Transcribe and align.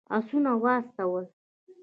آسونه 0.15 0.51
واستول. 0.63 1.25